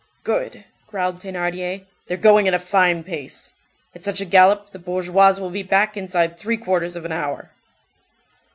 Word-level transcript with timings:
"Good!" 0.23 0.65
growled 0.87 1.19
Thénardier. 1.19 1.85
"They're 2.07 2.17
going 2.17 2.47
at 2.47 2.55
a 2.55 2.57
fine 2.57 3.03
pace. 3.03 3.53
At 3.93 4.03
such 4.03 4.19
a 4.19 4.25
gallop, 4.25 4.69
the 4.71 4.79
bourgeoise 4.79 5.39
will 5.39 5.51
be 5.51 5.61
back 5.61 5.95
inside 5.95 6.39
three 6.39 6.57
quarters 6.57 6.95
of 6.95 7.05
an 7.05 7.11
hour." 7.11 7.51